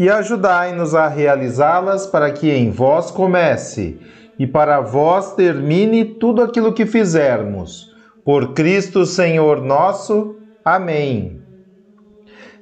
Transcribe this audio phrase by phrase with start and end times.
[0.00, 3.98] e ajudai-nos a realizá-las para que em vós comece
[4.38, 7.94] e para vós termine tudo aquilo que fizermos.
[8.24, 10.36] Por Cristo Senhor nosso.
[10.64, 11.42] Amém.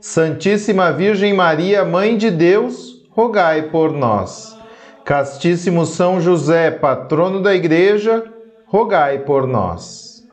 [0.00, 4.58] Santíssima Virgem Maria, Mãe de Deus, rogai por nós.
[5.04, 8.24] Castíssimo São José, patrono da Igreja,
[8.66, 10.26] rogai por nós.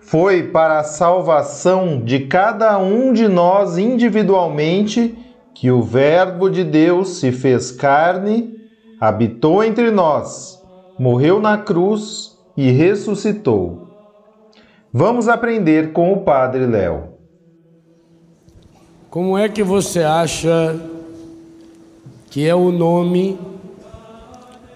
[0.00, 5.24] Foi para a salvação de cada um de nós individualmente
[5.58, 8.54] que o Verbo de Deus se fez carne,
[9.00, 10.62] habitou entre nós,
[10.98, 13.88] morreu na cruz e ressuscitou.
[14.92, 17.04] Vamos aprender com o Padre Léo.
[19.08, 20.78] Como é que você acha
[22.30, 23.38] que é o nome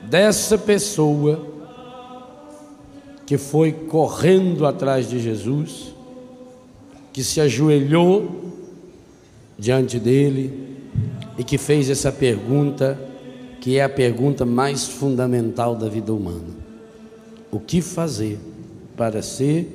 [0.04, 1.46] dessa pessoa
[3.26, 5.94] que foi correndo atrás de Jesus,
[7.12, 8.30] que se ajoelhou
[9.58, 10.69] diante dele,
[11.40, 13.00] e que fez essa pergunta,
[13.62, 16.54] que é a pergunta mais fundamental da vida humana:
[17.50, 18.38] O que fazer
[18.94, 19.66] para ser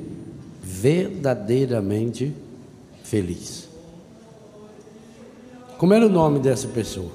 [0.62, 2.32] verdadeiramente
[3.04, 3.68] feliz?
[5.80, 7.10] Como era o nome dessa pessoa?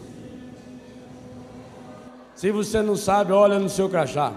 [2.35, 4.33] Se você não sabe, olha no seu crachá.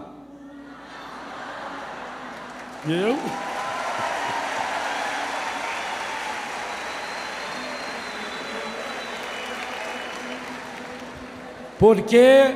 [2.88, 3.18] Eu?
[11.84, 12.56] Porque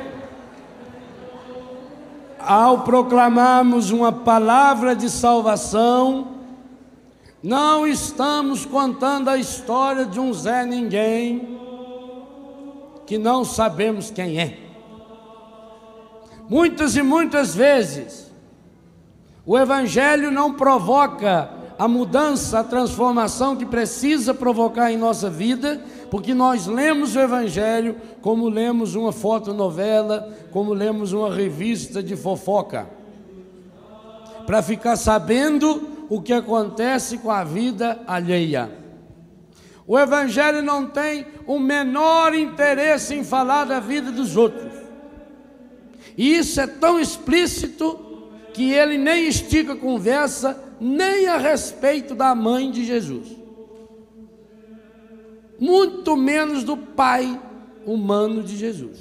[2.38, 6.28] ao proclamarmos uma palavra de salvação,
[7.42, 11.58] não estamos contando a história de um Zé Ninguém
[13.06, 14.58] que não sabemos quem é.
[16.48, 18.32] Muitas e muitas vezes,
[19.44, 25.80] o Evangelho não provoca a mudança, a transformação que precisa provocar em nossa vida,
[26.10, 32.88] porque nós lemos o Evangelho como lemos uma fotonovela, como lemos uma revista de fofoca,
[34.44, 38.70] para ficar sabendo o que acontece com a vida alheia.
[39.86, 44.72] O Evangelho não tem o menor interesse em falar da vida dos outros.
[46.16, 47.98] E isso é tão explícito
[48.52, 53.38] que ele nem estica conversa, nem a respeito da mãe de Jesus
[55.58, 57.40] muito menos do Pai
[57.84, 58.98] humano de Jesus.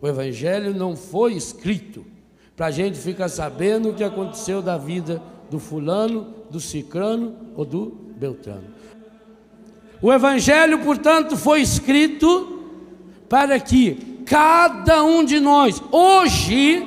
[0.00, 2.04] O Evangelho não foi escrito
[2.56, 7.64] para a gente ficar sabendo o que aconteceu da vida do fulano, do cicrano ou
[7.64, 8.64] do beltrano.
[10.00, 12.60] O Evangelho, portanto, foi escrito
[13.28, 16.84] para que cada um de nós, hoje,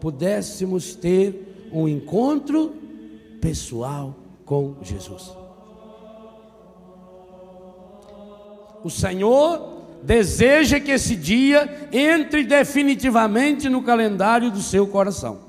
[0.00, 1.43] pudéssemos ter
[1.74, 2.72] um encontro
[3.40, 4.14] pessoal
[4.44, 5.32] com Jesus.
[8.84, 15.40] O Senhor deseja que esse dia entre definitivamente no calendário do seu coração.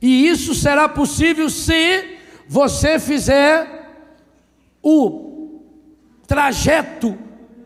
[0.00, 2.16] E isso será possível se
[2.48, 3.90] você fizer
[4.82, 5.60] o
[6.26, 7.18] trajeto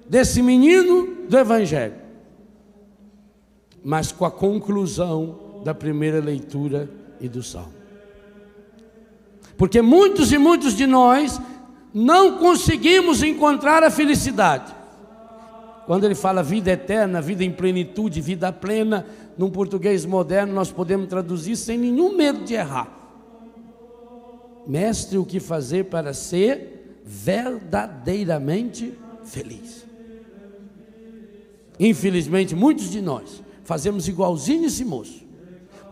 [0.08, 1.94] desse menino do Evangelho,
[3.84, 7.75] mas com a conclusão da primeira leitura e do salmo.
[9.56, 11.40] Porque muitos e muitos de nós
[11.93, 14.75] não conseguimos encontrar a felicidade.
[15.87, 19.06] Quando ele fala vida eterna, vida em plenitude, vida plena,
[19.37, 22.96] num português moderno, nós podemos traduzir sem nenhum medo de errar.
[24.67, 28.94] Mestre, o que fazer para ser verdadeiramente
[29.25, 29.84] feliz?
[31.78, 35.30] Infelizmente, muitos de nós fazemos igualzinho esse moço.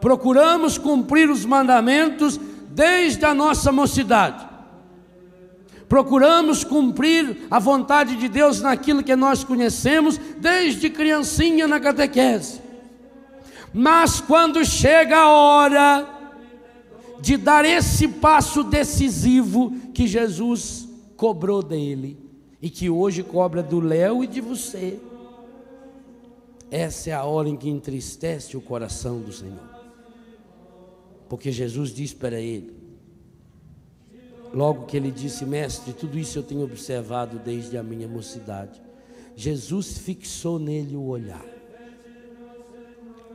[0.01, 2.39] Procuramos cumprir os mandamentos
[2.71, 4.49] desde a nossa mocidade
[5.89, 12.61] procuramos cumprir a vontade de Deus naquilo que nós conhecemos desde criancinha na catequese.
[13.73, 16.09] Mas quando chega a hora
[17.21, 20.87] de dar esse passo decisivo que Jesus
[21.17, 22.19] cobrou dele
[22.61, 24.99] e que hoje cobra do Léo e de você,
[26.71, 29.78] essa é a hora em que entristece o coração do Senhor.
[31.29, 32.73] Porque Jesus diz para ele,
[34.53, 38.81] logo que ele disse, mestre, tudo isso eu tenho observado desde a minha mocidade.
[39.37, 41.45] Jesus fixou nele o olhar,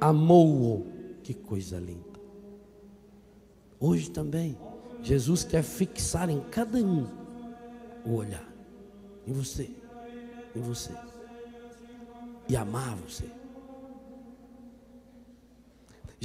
[0.01, 0.91] amou-o,
[1.21, 2.19] que coisa linda.
[3.79, 4.57] Hoje também,
[5.01, 7.07] Jesus quer fixar em cada um
[8.05, 8.51] o olhar,
[9.27, 9.69] em você,
[10.55, 10.91] em você,
[12.49, 13.42] e amar você.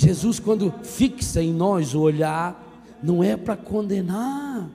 [0.01, 2.65] Jesus, quando fixa em nós o olhar,
[3.03, 4.69] não é para condenar.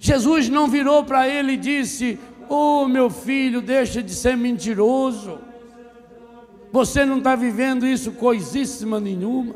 [0.00, 2.18] Jesus não virou para ele e disse:
[2.48, 5.38] Oh, meu filho, deixa de ser mentiroso.
[6.72, 9.54] Você não está vivendo isso coisíssima nenhuma.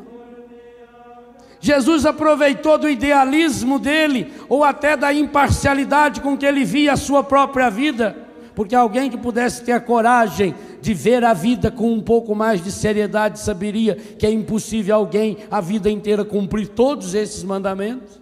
[1.59, 7.21] Jesus aproveitou do idealismo dele, ou até da imparcialidade com que ele via a sua
[7.21, 8.15] própria vida,
[8.55, 12.63] porque alguém que pudesse ter a coragem de ver a vida com um pouco mais
[12.63, 18.19] de seriedade, saberia que é impossível alguém a vida inteira cumprir todos esses mandamentos.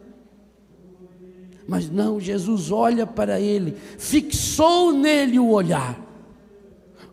[1.67, 5.99] Mas não, Jesus olha para ele, fixou nele o olhar,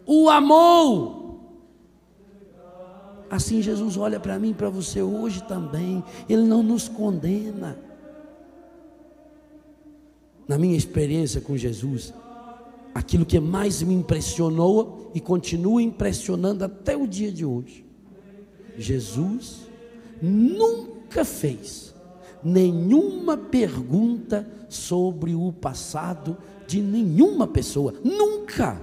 [0.05, 1.25] o amou.
[3.29, 6.03] Assim Jesus olha para mim, para você hoje também.
[6.29, 7.77] Ele não nos condena.
[10.47, 12.15] Na minha experiência com Jesus,
[12.97, 17.85] aquilo que mais me impressionou e continua impressionando até o dia de hoje.
[18.79, 19.69] Jesus
[20.23, 21.95] nunca fez
[22.43, 28.81] nenhuma pergunta sobre o passado de nenhuma pessoa, nunca.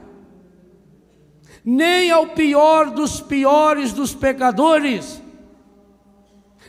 [1.66, 5.20] Nem ao pior dos piores dos pecadores,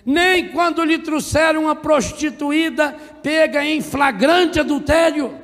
[0.06, 2.92] nem quando lhe trouxeram uma prostituída
[3.22, 5.43] pega em flagrante adultério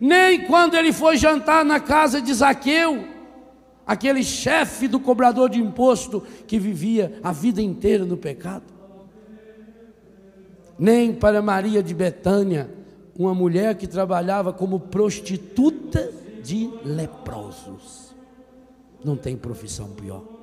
[0.00, 3.04] nem quando ele foi jantar na casa de Zaqueu,
[3.86, 8.64] aquele chefe do cobrador de imposto que vivia a vida inteira no pecado.
[10.78, 12.68] Nem para Maria de Betânia,
[13.16, 16.10] uma mulher que trabalhava como prostituta
[16.42, 18.14] de leprosos.
[19.04, 20.33] Não tem profissão pior.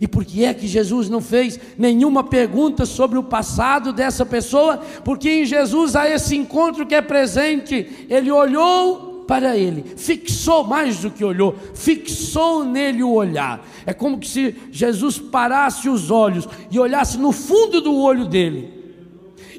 [0.00, 4.78] E por que é que Jesus não fez nenhuma pergunta sobre o passado dessa pessoa?
[5.04, 8.06] Porque em Jesus há esse encontro que é presente.
[8.08, 13.64] Ele olhou para ele, fixou mais do que olhou, fixou nele o olhar.
[13.84, 18.80] É como se Jesus parasse os olhos e olhasse no fundo do olho dele.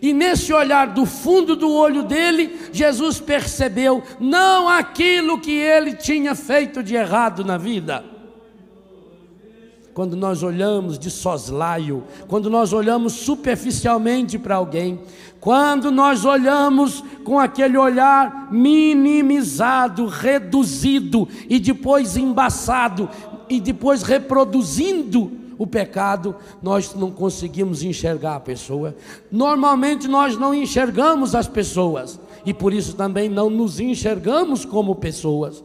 [0.02, 6.34] E nesse olhar do fundo do olho dele, Jesus percebeu não aquilo que ele tinha
[6.34, 8.11] feito de errado na vida
[9.94, 15.00] quando nós olhamos de soslaio, quando nós olhamos superficialmente para alguém,
[15.40, 23.10] quando nós olhamos com aquele olhar minimizado, reduzido e depois embaçado
[23.50, 28.96] e depois reproduzindo o pecado, nós não conseguimos enxergar a pessoa.
[29.32, 35.64] Normalmente nós não enxergamos as pessoas e por isso também não nos enxergamos como pessoas.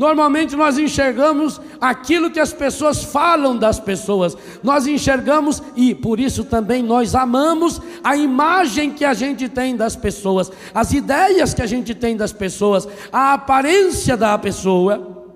[0.00, 6.42] Normalmente nós enxergamos aquilo que as pessoas falam das pessoas, nós enxergamos e por isso
[6.42, 11.66] também nós amamos a imagem que a gente tem das pessoas, as ideias que a
[11.66, 15.26] gente tem das pessoas, a aparência da pessoa.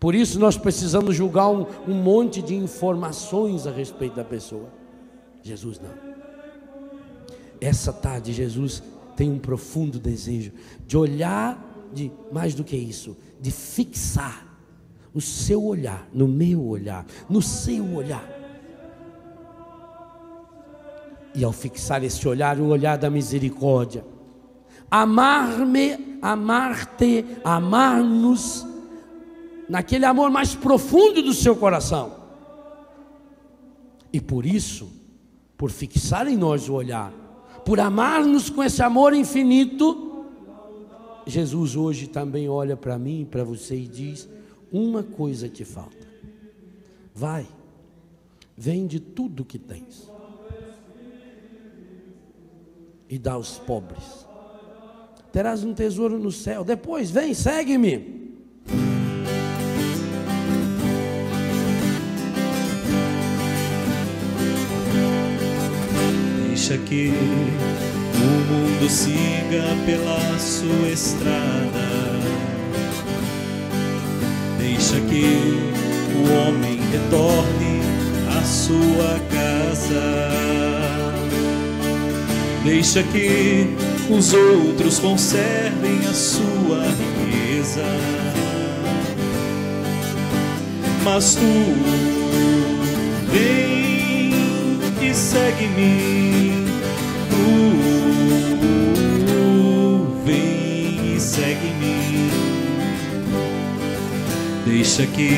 [0.00, 4.70] Por isso nós precisamos julgar um, um monte de informações a respeito da pessoa.
[5.42, 5.90] Jesus não.
[7.60, 8.82] Essa tarde Jesus
[9.14, 10.52] tem um profundo desejo
[10.86, 14.44] de olhar de mais do que isso, de fixar
[15.14, 18.28] o seu olhar no meu olhar, no seu olhar.
[21.34, 24.04] E ao fixar esse olhar, o olhar da misericórdia,
[24.90, 28.66] amar-me, amar-te, amar-nos,
[29.68, 32.24] naquele amor mais profundo do seu coração.
[34.12, 34.88] E por isso,
[35.56, 37.12] por fixar em nós o olhar,
[37.64, 40.03] por amar-nos com esse amor infinito,
[41.26, 44.28] Jesus hoje também olha para mim para você e diz:
[44.70, 46.06] uma coisa te falta.
[47.14, 47.46] Vai,
[48.56, 50.10] vende tudo que tens
[53.08, 54.26] e dá aos pobres.
[55.32, 56.64] Terás um tesouro no céu.
[56.64, 58.24] Depois, vem, segue-me.
[66.48, 67.10] Deixa que
[68.54, 71.88] mundo siga pela sua estrada.
[74.58, 75.58] Deixa que
[76.14, 77.80] o homem retorne
[78.38, 80.30] à sua casa.
[82.64, 83.74] Deixa que
[84.08, 87.84] os outros conservem a sua riqueza.
[91.02, 91.40] Mas tu
[93.30, 94.30] vem
[95.02, 96.43] e segue-me.
[100.24, 102.30] Vem e segue-me.
[104.66, 105.30] Deixa que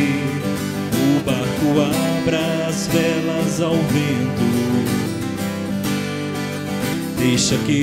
[0.92, 4.47] o barco abra as velas ao vento.
[7.18, 7.83] Deixa que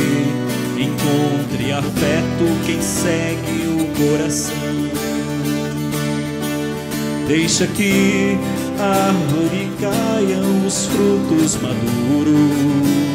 [0.77, 4.53] encontre afeto quem segue o coração.
[7.27, 8.37] Deixa que
[8.79, 13.12] a árvore caiam os frutos maduros.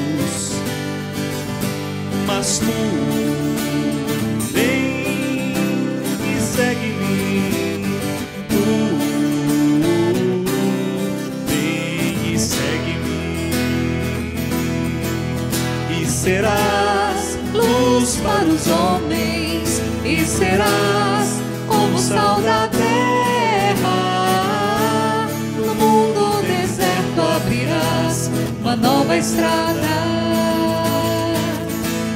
[2.38, 2.66] Mas tu
[4.52, 5.52] vem
[6.22, 7.82] e segue-me.
[8.48, 8.64] Tu
[11.48, 13.50] vem e segue-me.
[16.00, 23.98] E serás luz para os homens e serás como sal da terra.
[25.56, 28.30] No mundo deserto abrirás
[28.60, 30.07] uma nova estrada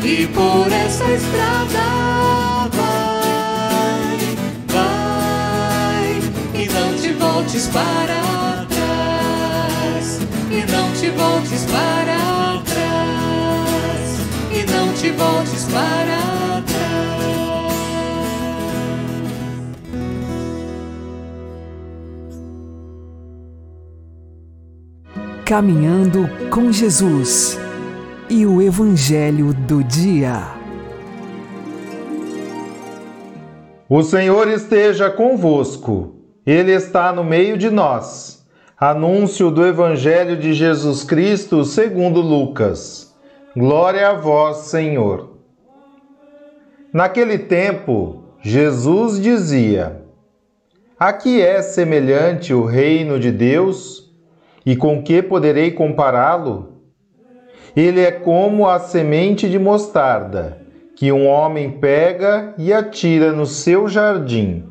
[0.05, 4.19] e por essa estrada vai,
[4.67, 6.21] vai
[6.61, 10.19] e não te voltes para trás
[10.51, 14.19] e não te voltes para trás
[14.51, 16.83] e não te voltes para trás.
[25.45, 27.62] Caminhando com Jesus
[28.33, 30.55] e o Evangelho do Dia.
[33.87, 36.15] O Senhor esteja convosco,
[36.47, 38.43] Ele está no meio de nós.
[38.81, 43.15] Anúncio do Evangelho de Jesus Cristo segundo Lucas.
[43.55, 45.37] Glória a vós, Senhor.
[46.91, 50.03] Naquele tempo, Jesus dizia:
[50.99, 54.11] A que é semelhante o reino de Deus?
[54.65, 56.72] E com que poderei compará-lo?
[57.75, 60.59] Ele é como a semente de mostarda,
[60.95, 64.65] que um homem pega e atira no seu jardim.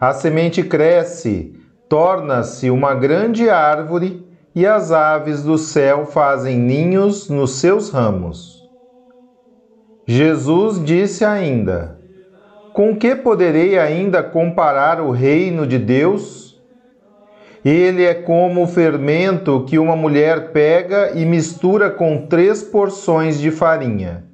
[0.00, 1.54] A semente cresce,
[1.88, 8.60] torna-se uma grande árvore e as aves do céu fazem ninhos nos seus ramos.
[10.06, 11.98] Jesus disse ainda:
[12.72, 16.49] Com que poderei ainda comparar o reino de Deus?
[17.64, 23.50] Ele é como o fermento que uma mulher pega e mistura com três porções de
[23.50, 24.24] farinha,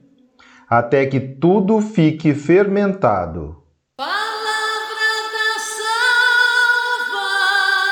[0.70, 3.56] até que tudo fique fermentado.
[3.96, 4.14] Palavra
[5.32, 5.58] da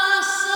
[0.07, 0.55] salvação.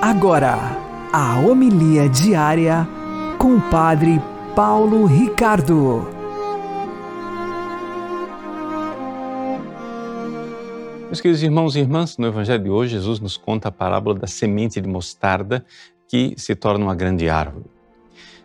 [0.00, 0.56] Agora,
[1.12, 2.88] a homilia diária
[3.44, 4.22] com o Padre
[4.56, 6.08] Paulo Ricardo.
[11.04, 14.26] Meus queridos irmãos e irmãs, no Evangelho de hoje, Jesus nos conta a parábola da
[14.26, 15.62] semente de mostarda
[16.08, 17.66] que se torna uma grande árvore.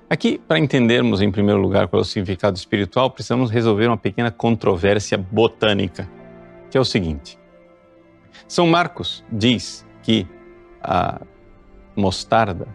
[0.10, 4.32] Aqui, para entendermos em primeiro lugar qual é o significado espiritual, precisamos resolver uma pequena
[4.32, 6.10] controvérsia botânica,
[6.70, 7.39] que é o seguinte:
[8.50, 10.27] São Marcos diz que
[10.84, 11.22] a
[11.96, 12.68] mostarda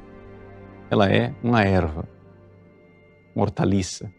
[0.90, 2.13] ela é uma erva,
[3.34, 4.12] uma hortaliça.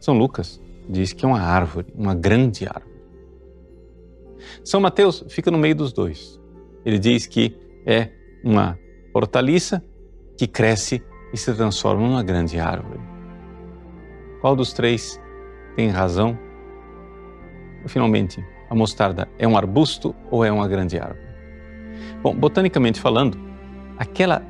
[0.00, 2.98] São Lucas diz que é uma árvore, uma grande árvore.
[4.64, 6.40] São Mateus fica no meio dos dois.
[6.84, 8.10] Ele diz que é
[8.44, 8.78] uma
[9.12, 9.84] hortaliça
[10.36, 13.00] que cresce e se transforma numa grande árvore.
[14.40, 15.20] Qual dos três
[15.74, 16.38] tem razão?
[17.86, 21.26] Finalmente, a mostarda é um arbusto ou é uma grande árvore?
[22.22, 23.38] Bom, botanicamente falando,
[23.96, 24.42] aquela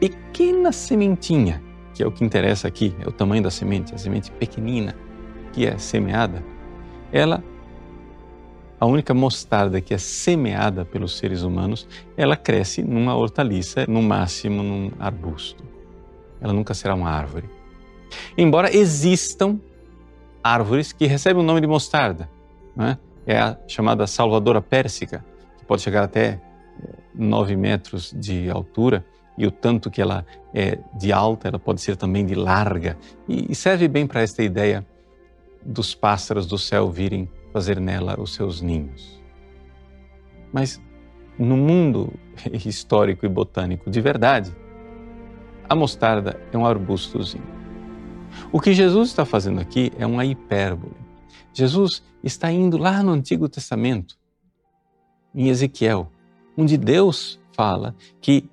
[0.00, 1.62] pequena sementinha,
[1.98, 4.94] que é o que interessa aqui, é o tamanho da semente, a semente pequenina
[5.52, 6.44] que é semeada,
[7.10, 7.42] ela
[8.78, 14.62] a única mostarda que é semeada pelos seres humanos, ela cresce numa hortaliça, no máximo
[14.62, 15.64] num arbusto.
[16.40, 17.50] Ela nunca será uma árvore.
[18.36, 19.58] Embora existam
[20.40, 22.30] árvores que recebem o nome de mostarda,
[22.76, 22.96] né?
[23.26, 25.24] é a chamada salvadora pérsica,
[25.58, 26.40] que pode chegar até
[27.12, 29.04] 9 metros de altura,
[29.38, 33.54] e o tanto que ela é de alta, ela pode ser também de larga, e
[33.54, 34.84] serve bem para esta ideia
[35.64, 39.22] dos pássaros do céu virem fazer nela os seus ninhos.
[40.52, 40.82] Mas
[41.38, 42.12] no mundo
[42.66, 44.54] histórico e botânico de verdade,
[45.68, 47.58] a mostarda é um arbustozinho.
[48.50, 50.96] O que Jesus está fazendo aqui é uma hipérbole.
[51.52, 54.18] Jesus está indo lá no Antigo Testamento,
[55.34, 56.10] em Ezequiel,
[56.56, 58.48] onde Deus fala que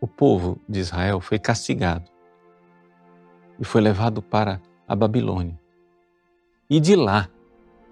[0.00, 2.10] o povo de Israel foi castigado
[3.58, 5.58] e foi levado para a Babilônia.
[6.70, 7.28] E de lá,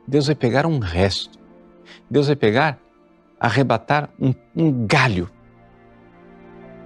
[0.07, 1.39] Deus vai pegar um resto.
[2.09, 2.79] Deus vai pegar,
[3.41, 5.29] arrebatar um, um galho.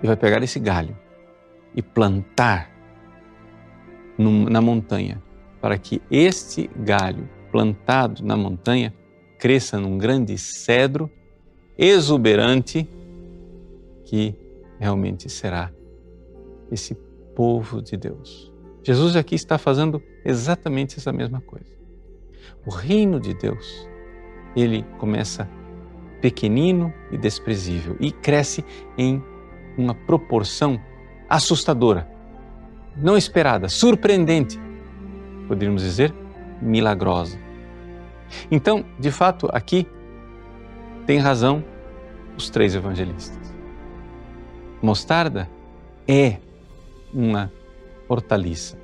[0.02, 0.96] E vai pegar esse galho
[1.74, 2.70] e plantar
[4.16, 5.22] no, na montanha,
[5.60, 8.94] para que este galho plantado na montanha
[9.38, 11.10] cresça num grande cedro
[11.76, 12.88] exuberante
[14.04, 14.34] que
[14.80, 15.70] realmente será
[16.72, 16.94] esse
[17.36, 18.50] povo de Deus.
[18.82, 21.78] Jesus aqui está fazendo exatamente essa mesma coisa.
[22.66, 23.86] O reino de Deus,
[24.56, 25.48] ele começa
[26.22, 28.64] pequenino e desprezível e cresce
[28.96, 29.22] em
[29.76, 30.80] uma proporção
[31.28, 32.10] assustadora,
[32.96, 34.58] não esperada, surpreendente,
[35.46, 36.12] poderíamos dizer,
[36.60, 37.38] milagrosa.
[38.50, 39.86] Então, de fato, aqui
[41.06, 41.64] tem razão
[42.36, 43.39] os três evangelistas.
[44.82, 45.48] Mostarda
[46.08, 46.38] é
[47.12, 47.52] uma
[48.08, 48.78] hortaliça.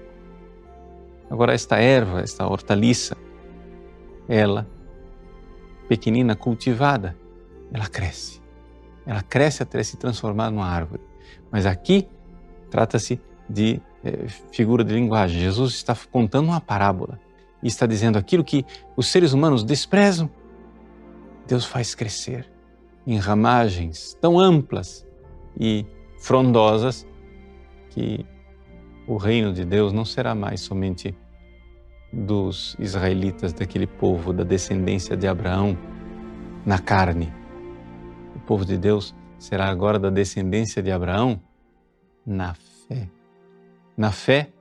[1.30, 3.16] Agora, esta erva, esta hortaliça,
[4.28, 4.66] ela,
[5.88, 7.16] pequenina, cultivada,
[7.72, 8.42] ela cresce.
[9.06, 11.02] Ela cresce até se transformar numa árvore.
[11.50, 12.08] Mas aqui
[12.70, 15.40] trata-se de é, figura de linguagem.
[15.40, 17.18] Jesus está contando uma parábola
[17.62, 18.64] e está dizendo aquilo que
[18.96, 20.28] os seres humanos desprezam.
[21.46, 22.50] Deus faz crescer
[23.06, 25.05] em ramagens tão amplas
[25.58, 25.86] e
[26.18, 27.06] frondosas
[27.90, 28.24] que
[29.06, 31.14] o reino de Deus não será mais somente
[32.12, 35.76] dos israelitas, daquele povo da descendência de Abraão
[36.64, 37.32] na carne.
[38.34, 41.40] O povo de Deus será agora da descendência de Abraão
[42.24, 43.08] na fé.
[43.96, 44.52] Na fé,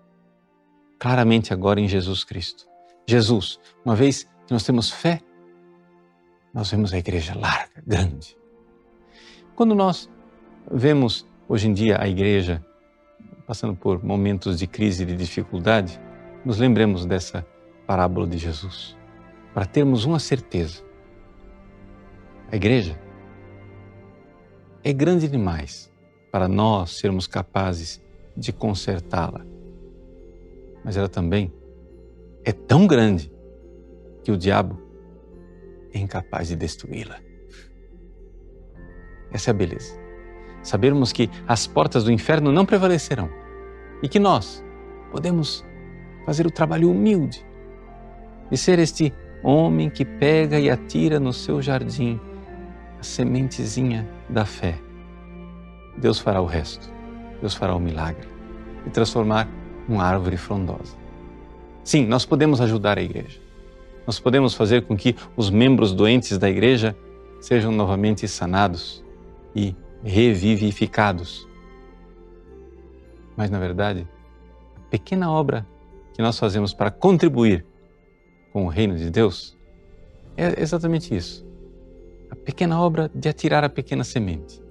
[0.99, 2.65] claramente agora em Jesus Cristo.
[3.07, 5.21] Jesus, uma vez que nós temos fé,
[6.53, 8.37] nós vemos a igreja larga, grande.
[9.55, 10.09] Quando nós
[10.71, 12.63] vemos hoje em dia a igreja
[13.45, 15.99] passando por momentos de crise e de dificuldade,
[16.43, 17.45] nos lembremos dessa
[17.85, 18.97] parábola de Jesus,
[19.53, 20.83] para termos uma certeza.
[22.51, 22.99] A igreja
[24.83, 25.91] é grande demais
[26.31, 28.01] para nós sermos capazes
[28.35, 29.45] de consertá-la.
[30.83, 31.53] Mas ela também
[32.43, 33.31] é tão grande
[34.23, 34.79] que o diabo
[35.93, 37.19] é incapaz de destruí-la.
[39.31, 40.04] Essa é a beleza
[40.65, 43.29] sabermos que as portas do inferno não prevalecerão
[44.01, 44.63] e que nós
[45.11, 45.63] podemos
[46.25, 47.45] fazer o trabalho humilde
[48.49, 52.19] de ser este homem que pega e atira no seu jardim
[52.99, 54.79] a sementezinha da fé.
[55.97, 56.91] Deus fará o resto,
[57.39, 58.27] Deus fará o milagre
[58.85, 59.47] e transformar
[59.87, 60.95] uma árvore frondosa.
[61.83, 63.39] Sim, nós podemos ajudar a igreja.
[64.07, 66.95] Nós podemos fazer com que os membros doentes da igreja
[67.39, 69.03] sejam novamente sanados
[69.55, 69.75] e
[70.05, 71.49] revivificados.
[73.35, 74.07] Mas, na verdade,
[74.77, 75.67] a pequena obra
[76.13, 77.65] que nós fazemos para contribuir
[78.53, 79.57] com o reino de Deus
[80.37, 81.45] é exatamente isso.
[82.29, 84.61] A pequena obra de atirar a pequena semente.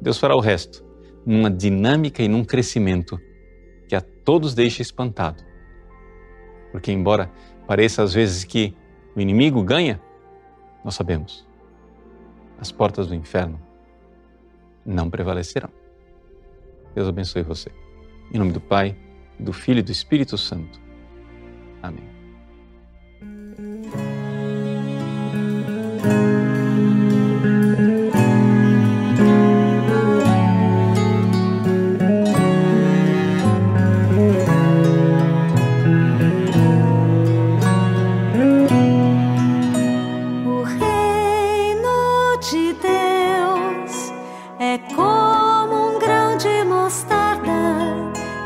[0.00, 0.84] Deus fará o resto
[1.24, 3.18] numa dinâmica e num crescimento
[3.88, 5.42] que a todos deixa espantado.
[6.70, 7.32] Porque, embora
[7.66, 8.76] pareça às vezes que
[9.16, 9.98] o inimigo ganha,
[10.84, 11.46] nós sabemos.
[12.58, 13.58] As portas do inferno
[14.84, 15.70] não prevalecerão.
[16.94, 17.70] Deus abençoe você.
[18.32, 18.96] Em nome do Pai,
[19.38, 20.80] do Filho e do Espírito Santo.
[21.82, 22.14] Amém.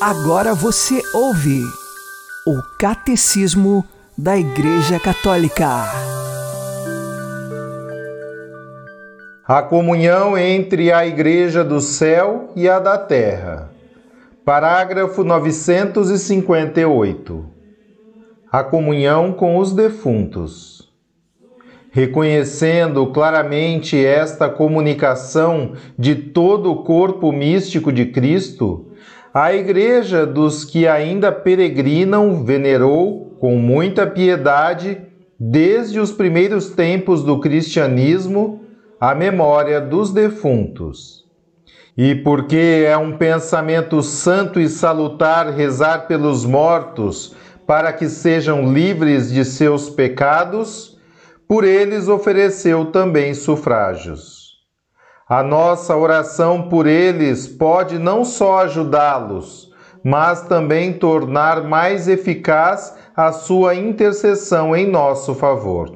[0.00, 1.62] Agora você ouve
[2.46, 3.84] o Catecismo
[4.16, 5.84] da Igreja Católica.
[9.48, 13.70] A comunhão entre a Igreja do céu e a da terra.
[14.44, 17.46] Parágrafo 958.
[18.52, 20.92] A comunhão com os defuntos.
[21.90, 28.85] Reconhecendo claramente esta comunicação de todo o corpo místico de Cristo,
[29.38, 34.98] a Igreja dos que ainda peregrinam venerou com muita piedade,
[35.38, 38.62] desde os primeiros tempos do cristianismo,
[38.98, 41.26] a memória dos defuntos.
[41.94, 49.30] E porque é um pensamento santo e salutar rezar pelos mortos para que sejam livres
[49.30, 50.98] de seus pecados,
[51.46, 54.35] por eles ofereceu também sufrágios.
[55.28, 59.72] A nossa oração por eles pode não só ajudá-los,
[60.04, 65.95] mas também tornar mais eficaz a sua intercessão em nosso favor.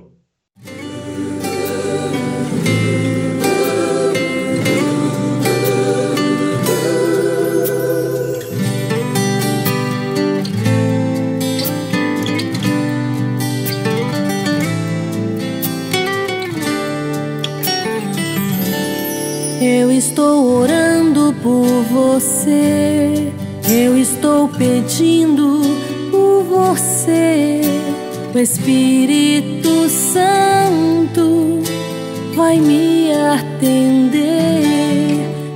[28.43, 31.63] Espírito Santo
[32.35, 34.31] vai me atender.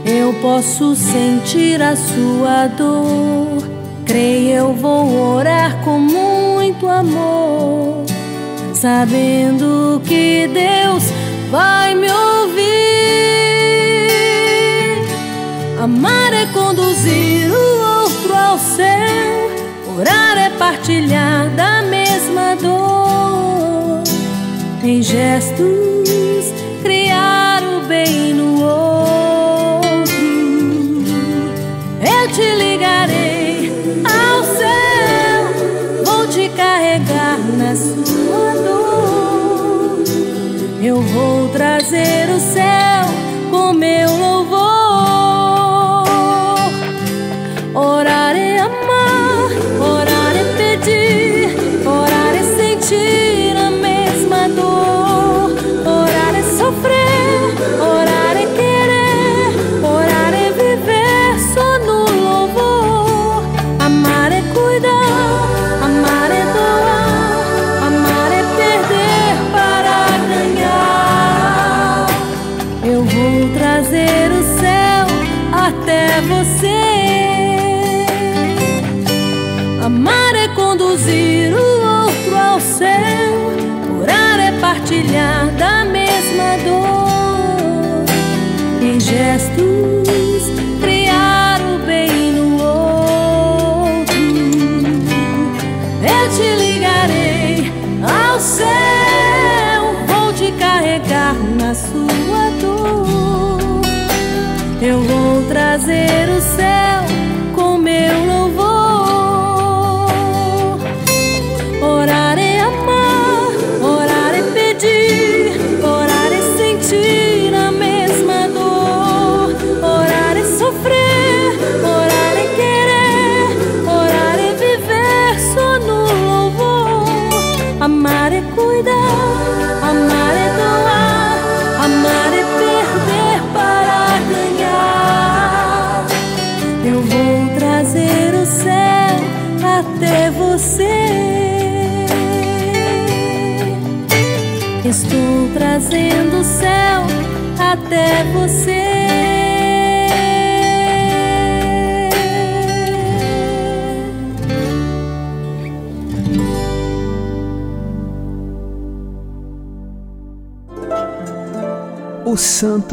[0.05, 3.67] Eu posso sentir a sua dor.
[4.05, 8.05] Creio, eu vou orar com muito amor,
[8.75, 11.05] sabendo que Deus
[11.51, 12.65] vai me ouvir.
[15.83, 19.51] Amar é conduzir o outro ao céu,
[19.99, 21.84] orar é partilhar da
[22.15, 24.03] mesma dor.
[24.85, 30.15] Em gestos, criar o bem no outro.
[32.01, 33.73] Eu te ligarei
[34.05, 40.05] ao céu, vou te carregar na sua dor.
[40.83, 43.07] Eu vou trazer o céu
[43.51, 44.34] com meu louvor.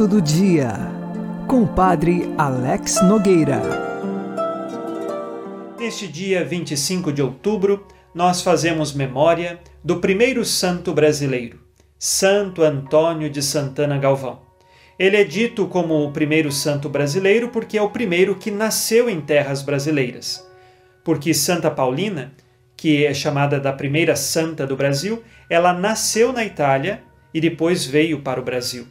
[0.01, 0.73] Santo do Dia,
[1.47, 3.61] com o Padre Alex Nogueira.
[5.77, 11.59] Neste dia 25 de outubro, nós fazemos memória do primeiro santo brasileiro,
[11.99, 14.41] Santo Antônio de Santana Galvão.
[14.97, 19.21] Ele é dito como o primeiro santo brasileiro porque é o primeiro que nasceu em
[19.21, 20.43] terras brasileiras.
[21.03, 22.33] Porque Santa Paulina,
[22.75, 28.21] que é chamada da primeira santa do Brasil, ela nasceu na Itália e depois veio
[28.23, 28.87] para o Brasil.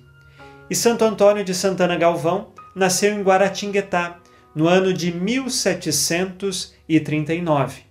[0.70, 4.20] E Santo Antônio de Santana Galvão nasceu em Guaratinguetá,
[4.54, 7.83] no ano de 1739.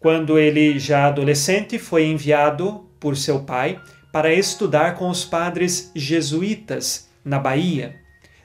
[0.00, 3.78] Quando ele, já adolescente, foi enviado por seu pai
[4.10, 7.96] para estudar com os padres jesuítas na Bahia.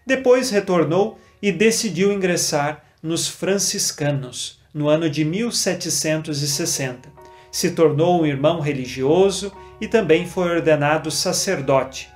[0.05, 7.07] Depois retornou e decidiu ingressar nos franciscanos no ano de 1760.
[7.49, 12.08] Se tornou um irmão religioso e também foi ordenado sacerdote.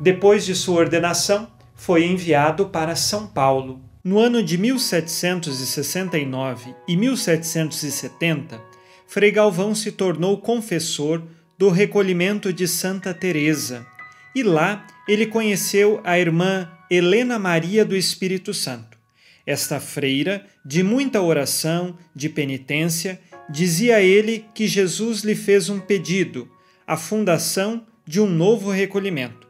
[0.00, 3.80] Depois de sua ordenação, foi enviado para São Paulo.
[4.04, 8.60] No ano de 1769 e 1770,
[9.06, 11.22] Frei Galvão se tornou confessor
[11.58, 13.86] do recolhimento de Santa Teresa,
[14.34, 18.98] e lá ele conheceu a irmã Helena Maria do Espírito Santo.
[19.46, 25.78] Esta freira, de muita oração, de penitência, dizia a ele que Jesus lhe fez um
[25.78, 26.48] pedido,
[26.86, 29.41] a fundação de um novo recolhimento.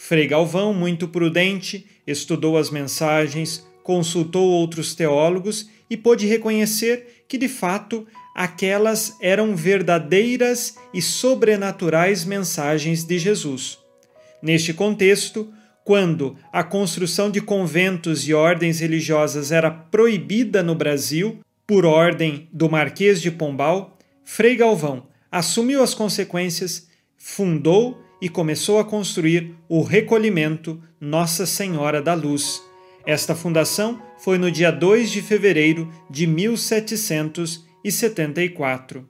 [0.00, 7.48] Frei Galvão, muito prudente, estudou as mensagens, consultou outros teólogos e pôde reconhecer que, de
[7.48, 13.76] fato, aquelas eram verdadeiras e sobrenaturais mensagens de Jesus.
[14.40, 15.52] Neste contexto,
[15.84, 22.70] quando a construção de conventos e ordens religiosas era proibida no Brasil por ordem do
[22.70, 30.80] Marquês de Pombal, Frei Galvão assumiu as consequências, fundou e começou a construir o recolhimento
[31.00, 32.68] Nossa Senhora da Luz
[33.08, 39.08] esta fundação foi no dia 2 de fevereiro de 1774.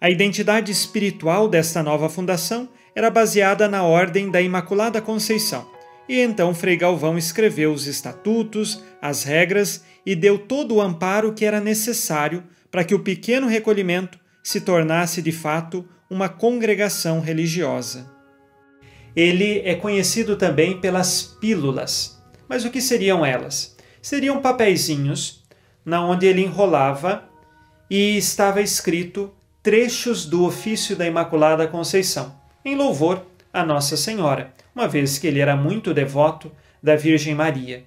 [0.00, 5.68] A identidade espiritual desta nova fundação era baseada na Ordem da Imaculada Conceição,
[6.08, 11.44] e então Frei Galvão escreveu os estatutos, as regras e deu todo o amparo que
[11.44, 18.13] era necessário para que o pequeno recolhimento se tornasse de fato uma congregação religiosa.
[19.14, 22.14] Ele é conhecido também pelas pílulas
[22.48, 23.76] mas o que seriam elas?
[24.00, 25.42] Seriam papeizinhos
[25.84, 27.24] na onde ele enrolava
[27.88, 34.88] e estava escrito trechos do ofício da Imaculada Conceição, em louvor a Nossa Senhora, uma
[34.88, 37.84] vez que ele era muito devoto da Virgem Maria.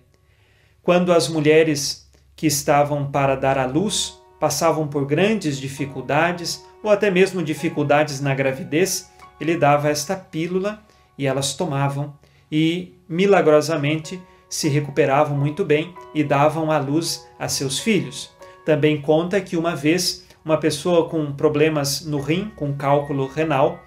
[0.82, 7.12] Quando as mulheres que estavam para dar à luz passavam por grandes dificuldades ou até
[7.12, 10.84] mesmo dificuldades na gravidez, ele dava esta pílula
[11.18, 12.14] e elas tomavam
[12.52, 18.32] e milagrosamente se recuperavam muito bem e davam à luz a seus filhos.
[18.66, 23.84] Também conta que uma vez uma pessoa com problemas no rim, com cálculo renal,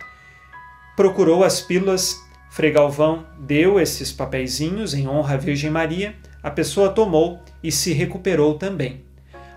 [0.95, 6.91] procurou as pílulas, Frei Galvão deu esses papeizinhos em honra à Virgem Maria, a pessoa
[6.91, 9.05] tomou e se recuperou também.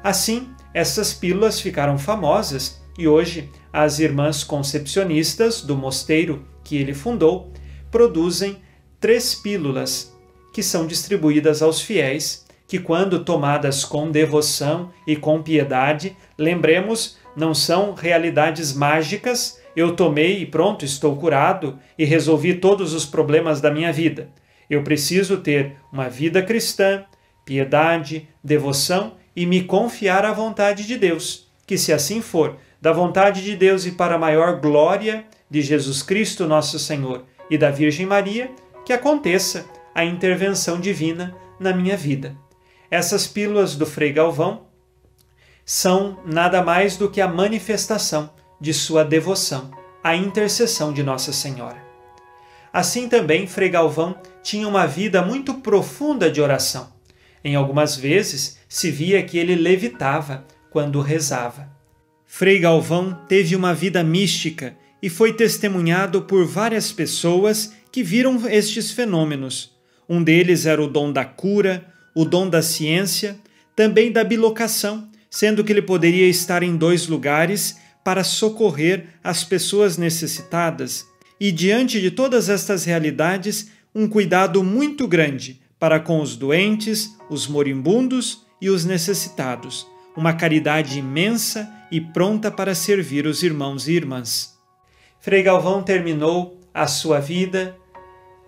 [0.02, 7.52] Assim, essas pílulas ficaram famosas e hoje as irmãs concepcionistas do mosteiro que ele fundou
[7.94, 8.58] produzem
[9.00, 10.12] três pílulas
[10.52, 17.54] que são distribuídas aos fiéis, que, quando tomadas com devoção e com piedade, lembremos, não
[17.54, 23.70] são realidades mágicas, eu tomei e pronto, estou curado e resolvi todos os problemas da
[23.70, 24.30] minha vida.
[24.68, 27.06] Eu preciso ter uma vida cristã,
[27.46, 31.48] piedade, devoção e me confiar à vontade de Deus.
[31.68, 36.02] Que, se assim for, da vontade de Deus e para a maior glória de Jesus
[36.02, 38.52] Cristo, nosso Senhor, e da Virgem Maria,
[38.86, 42.36] que aconteça a intervenção divina na minha vida.
[42.90, 44.68] Essas pílulas do Frei Galvão
[45.66, 48.30] são nada mais do que a manifestação
[48.60, 49.72] de sua devoção
[50.04, 51.82] à intercessão de Nossa Senhora.
[52.72, 56.92] Assim também, Frei Galvão tinha uma vida muito profunda de oração.
[57.44, 61.73] Em algumas vezes se via que ele levitava quando rezava.
[62.36, 68.89] Frei Galvão teve uma vida mística e foi testemunhado por várias pessoas que viram estes
[68.89, 69.78] fenômenos.
[70.10, 73.38] Um deles era o dom da cura, o dom da ciência,
[73.76, 80.00] também da bilocação, sendo que ele poderia estar em dois lugares para socorrer as pessoas
[80.00, 81.06] necessitadas,
[81.39, 87.46] e diante de todas estas realidades, um cuidado muito grande para com os doentes, os
[87.46, 89.86] moribundos e os necessitados,
[90.17, 94.58] uma caridade imensa e pronta para servir os irmãos e irmãs.
[95.20, 97.78] Frei Galvão terminou a sua vida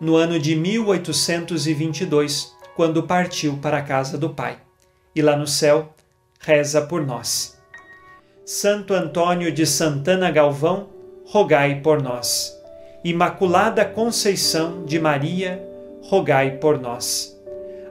[0.01, 4.57] no ano de 1822, quando partiu para a casa do Pai.
[5.15, 5.93] E lá no céu,
[6.39, 7.55] reza por nós.
[8.43, 10.89] Santo Antônio de Santana Galvão,
[11.27, 12.51] rogai por nós.
[13.03, 15.63] Imaculada Conceição de Maria,
[16.01, 17.39] rogai por nós.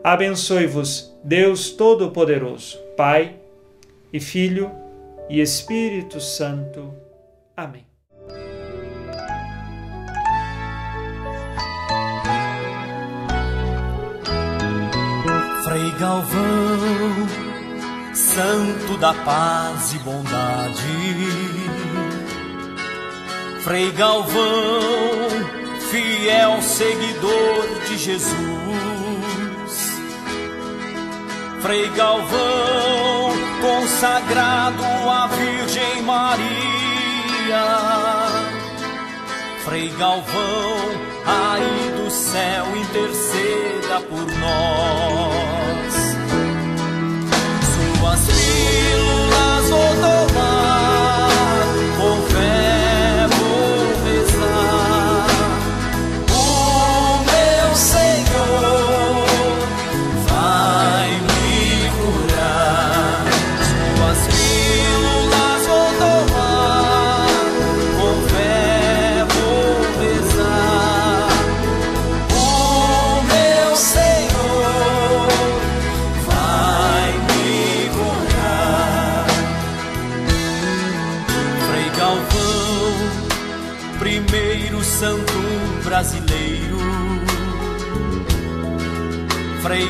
[0.03, 3.37] Abençoe-vos, Deus Todo-Poderoso, Pai
[4.13, 4.83] e Filho
[5.29, 6.95] e Espírito Santo.
[7.57, 7.87] Amém.
[15.65, 17.29] Frei Galvão,
[18.15, 20.83] santo da paz e bondade.
[23.63, 25.31] Frei Galvão,
[25.91, 28.35] fiel seguidor de Jesus.
[31.63, 33.24] Frei Galvão,
[33.65, 37.65] consagrado à Virgem Maria.
[39.65, 40.77] Frei Galvão,
[41.25, 45.95] aí do céu interceda por nós.
[47.73, 49.24] Suas pílulas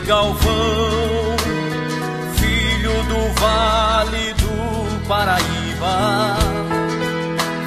[0.07, 1.35] Galvão,
[2.37, 6.37] filho do Vale do Paraíba.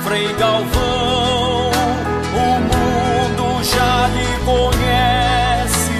[0.04, 1.72] Frei Galvão,
[2.34, 5.98] o mundo já lhe conhece.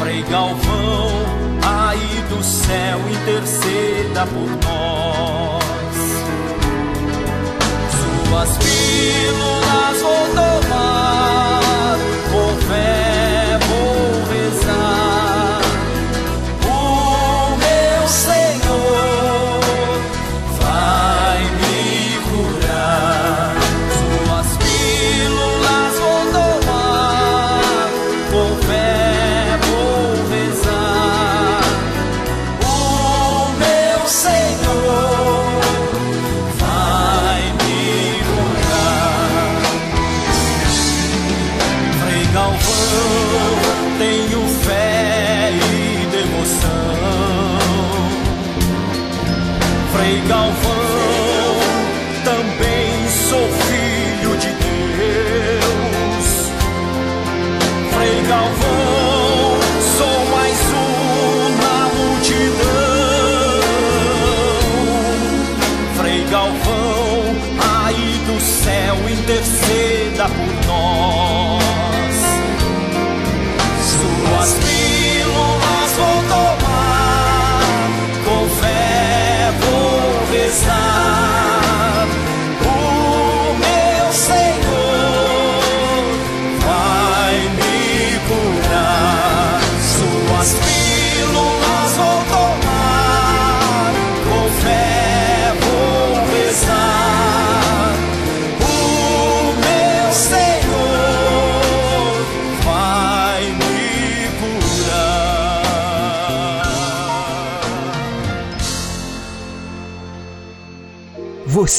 [0.00, 1.08] Frei Galvão,
[1.62, 5.96] aí do céu interceda por nós.
[8.28, 10.26] Suas pílulas vou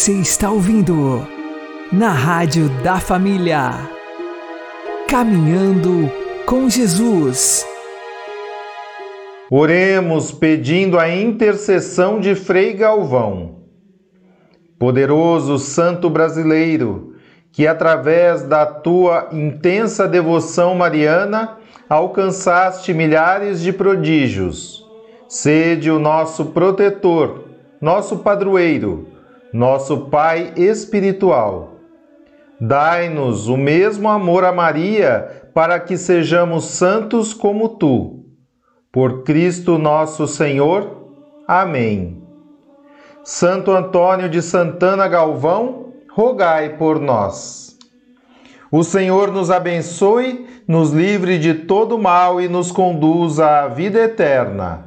[0.08, 1.28] Você está ouvindo
[1.92, 3.72] na Rádio da Família.
[5.06, 6.10] Caminhando
[6.46, 7.68] com Jesus.
[9.52, 13.64] Oremos pedindo a intercessão de Frei Galvão.
[14.80, 17.16] Poderoso Santo Brasileiro,
[17.52, 21.58] que através da tua intensa devoção mariana
[21.90, 24.86] alcançaste milhares de prodígios,
[25.28, 27.44] sede o nosso protetor,
[27.82, 29.17] nosso padroeiro,
[29.58, 31.80] nosso Pai espiritual.
[32.62, 38.24] Dai-nos o mesmo amor a Maria para que sejamos santos como tu.
[38.92, 41.08] Por Cristo nosso Senhor.
[41.48, 42.22] Amém.
[43.24, 47.80] Santo Antônio de Santana Galvão, rogai por nós.
[48.72, 54.87] O Senhor nos abençoe, nos livre de todo mal e nos conduza à vida eterna.